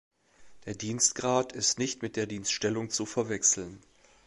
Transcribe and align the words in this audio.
Der 0.65 0.73
Dienstgrad 0.73 1.53
ist 1.53 1.77
nicht 1.77 2.01
mit 2.01 2.15
der 2.15 2.25
Dienststellung 2.25 2.89
zu 2.89 3.05
verwechseln. 3.05 3.83